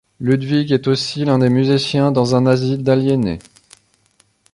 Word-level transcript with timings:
Ludwig 0.19 0.71
est 0.71 0.87
aussi 0.87 1.25
l'un 1.25 1.37
des 1.37 1.49
musiciens 1.49 2.11
dans 2.11 2.33
un 2.33 2.47
asile 2.47 2.81
d'aliénés. 2.81 3.37